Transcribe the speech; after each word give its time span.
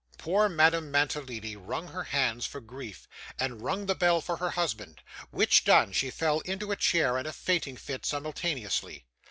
Poor 0.17 0.49
Madame 0.49 0.89
Mantalini 0.89 1.55
wrung 1.55 1.89
her 1.89 2.05
hands 2.05 2.47
for 2.47 2.59
grief, 2.59 3.07
and 3.37 3.61
rung 3.61 3.85
the 3.85 3.93
bell 3.93 4.19
for 4.19 4.37
her 4.37 4.49
husband; 4.49 5.03
which 5.29 5.63
done, 5.63 5.91
she 5.91 6.09
fell 6.09 6.39
into 6.39 6.71
a 6.71 6.75
chair 6.75 7.19
and 7.19 7.27
a 7.27 7.31
fainting 7.31 7.77
fit, 7.77 8.03
simultaneously. 8.03 9.05